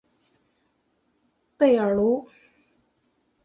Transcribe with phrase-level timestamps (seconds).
[1.59, 2.27] 贝尔卢。